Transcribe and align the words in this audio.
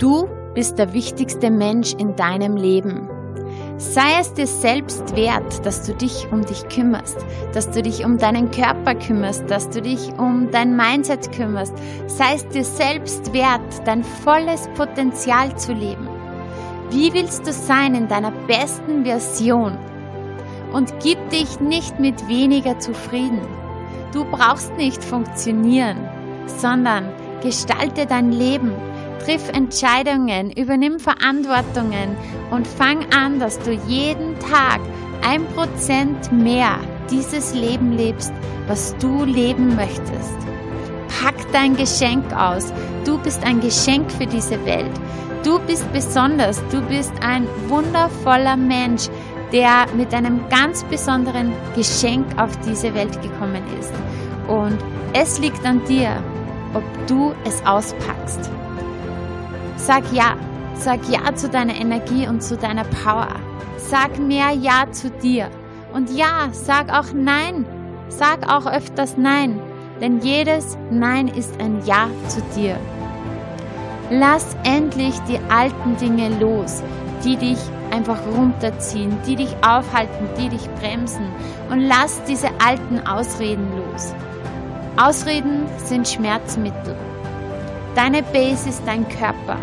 Du 0.00 0.26
bist 0.54 0.78
der 0.78 0.94
wichtigste 0.94 1.50
Mensch 1.50 1.92
in 1.92 2.16
deinem 2.16 2.56
Leben. 2.56 3.06
Sei 3.76 4.18
es 4.18 4.32
dir 4.32 4.46
selbst 4.46 5.14
wert, 5.14 5.66
dass 5.66 5.86
du 5.86 5.94
dich 5.94 6.26
um 6.32 6.42
dich 6.42 6.66
kümmerst, 6.70 7.18
dass 7.52 7.70
du 7.70 7.82
dich 7.82 8.02
um 8.02 8.16
deinen 8.16 8.50
Körper 8.50 8.94
kümmerst, 8.94 9.50
dass 9.50 9.68
du 9.68 9.82
dich 9.82 10.10
um 10.16 10.50
dein 10.50 10.74
Mindset 10.74 11.30
kümmerst. 11.32 11.74
Sei 12.06 12.34
es 12.34 12.48
dir 12.48 12.64
selbst 12.64 13.34
wert, 13.34 13.60
dein 13.84 14.02
volles 14.02 14.70
Potenzial 14.74 15.54
zu 15.58 15.74
leben. 15.74 16.08
Wie 16.88 17.12
willst 17.12 17.46
du 17.46 17.52
sein 17.52 17.94
in 17.94 18.08
deiner 18.08 18.32
besten 18.46 19.04
Version? 19.04 19.76
Und 20.72 20.94
gib 21.02 21.18
dich 21.28 21.60
nicht 21.60 22.00
mit 22.00 22.26
weniger 22.26 22.78
zufrieden. 22.78 23.42
Du 24.14 24.24
brauchst 24.24 24.74
nicht 24.78 25.04
funktionieren, 25.04 25.98
sondern 26.46 27.12
gestalte 27.42 28.06
dein 28.06 28.32
Leben 28.32 28.72
Triff 29.24 29.48
Entscheidungen, 29.50 30.50
übernimm 30.52 30.98
Verantwortungen 30.98 32.16
und 32.50 32.66
fang 32.66 33.04
an, 33.12 33.38
dass 33.38 33.58
du 33.58 33.72
jeden 33.86 34.38
Tag 34.38 34.80
ein 35.22 35.46
Prozent 35.48 36.32
mehr 36.32 36.78
dieses 37.10 37.54
Leben 37.54 37.92
lebst, 37.92 38.32
was 38.66 38.96
du 38.98 39.24
leben 39.24 39.76
möchtest. 39.76 40.38
Pack 41.20 41.34
dein 41.52 41.76
Geschenk 41.76 42.24
aus. 42.32 42.72
Du 43.04 43.18
bist 43.18 43.44
ein 43.44 43.60
Geschenk 43.60 44.10
für 44.10 44.26
diese 44.26 44.64
Welt. 44.64 44.92
Du 45.42 45.58
bist 45.60 45.90
besonders. 45.92 46.62
Du 46.70 46.80
bist 46.82 47.12
ein 47.22 47.46
wundervoller 47.68 48.56
Mensch, 48.56 49.08
der 49.52 49.86
mit 49.96 50.14
einem 50.14 50.40
ganz 50.48 50.82
besonderen 50.84 51.52
Geschenk 51.76 52.26
auf 52.40 52.56
diese 52.60 52.94
Welt 52.94 53.20
gekommen 53.20 53.62
ist. 53.78 53.92
Und 54.48 54.78
es 55.12 55.38
liegt 55.38 55.64
an 55.66 55.84
dir, 55.84 56.22
ob 56.72 56.82
du 57.06 57.34
es 57.44 57.64
auspackst. 57.66 58.50
Sag 59.86 60.04
ja. 60.12 60.36
Sag 60.74 61.00
ja 61.08 61.34
zu 61.34 61.48
deiner 61.48 61.74
Energie 61.74 62.28
und 62.28 62.42
zu 62.42 62.56
deiner 62.56 62.84
Power. 62.84 63.28
Sag 63.78 64.18
mehr 64.18 64.50
Ja 64.50 64.84
zu 64.92 65.10
dir. 65.10 65.50
Und 65.92 66.10
ja, 66.10 66.48
sag 66.52 66.92
auch 66.92 67.12
Nein. 67.14 67.64
Sag 68.08 68.48
auch 68.52 68.66
öfters 68.66 69.16
Nein. 69.16 69.58
Denn 70.00 70.20
jedes 70.20 70.76
Nein 70.90 71.28
ist 71.28 71.58
ein 71.60 71.82
Ja 71.86 72.08
zu 72.28 72.40
dir. 72.54 72.76
Lass 74.10 74.54
endlich 74.64 75.18
die 75.28 75.40
alten 75.50 75.96
Dinge 75.96 76.28
los, 76.38 76.82
die 77.24 77.36
dich 77.36 77.58
einfach 77.90 78.18
runterziehen, 78.36 79.16
die 79.26 79.36
dich 79.36 79.54
aufhalten, 79.66 80.28
die 80.38 80.50
dich 80.50 80.68
bremsen. 80.80 81.26
Und 81.70 81.80
lass 81.80 82.22
diese 82.24 82.48
alten 82.64 83.00
Ausreden 83.06 83.66
los. 83.76 84.14
Ausreden 84.96 85.66
sind 85.78 86.06
Schmerzmittel. 86.06 86.96
Deine 88.02 88.22
Base 88.22 88.66
ist 88.70 88.82
dein 88.86 89.06
Körper. 89.10 89.58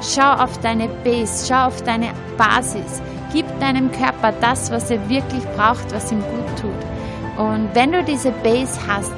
Schau 0.00 0.34
auf 0.34 0.56
deine 0.58 0.86
Base, 1.02 1.48
schau 1.48 1.66
auf 1.66 1.82
deine 1.82 2.10
Basis. 2.38 3.02
Gib 3.32 3.44
deinem 3.58 3.90
Körper 3.90 4.32
das, 4.40 4.70
was 4.70 4.88
er 4.88 5.08
wirklich 5.08 5.42
braucht, 5.56 5.92
was 5.92 6.12
ihm 6.12 6.20
gut 6.20 6.60
tut. 6.60 7.44
Und 7.44 7.70
wenn 7.74 7.90
du 7.90 8.04
diese 8.04 8.30
Base 8.44 8.78
hast, 8.86 9.12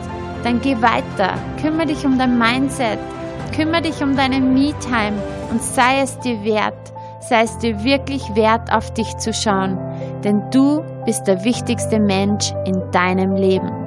dann 0.44 0.62
geh 0.62 0.80
weiter. 0.80 1.34
Kümmere 1.60 1.88
dich 1.88 2.06
um 2.06 2.16
dein 2.16 2.38
Mindset. 2.38 2.98
Kümmere 3.54 3.82
dich 3.82 4.02
um 4.02 4.16
deine 4.16 4.40
Me-Time 4.40 5.22
und 5.50 5.62
sei 5.62 6.00
es 6.00 6.18
dir 6.20 6.42
wert. 6.42 6.94
Sei 7.20 7.42
es 7.42 7.58
dir 7.58 7.84
wirklich 7.84 8.34
wert, 8.34 8.72
auf 8.72 8.94
dich 8.94 9.14
zu 9.18 9.34
schauen. 9.34 9.78
Denn 10.24 10.42
du 10.50 10.82
bist 11.04 11.26
der 11.26 11.44
wichtigste 11.44 12.00
Mensch 12.00 12.54
in 12.64 12.80
deinem 12.92 13.36
Leben. 13.36 13.83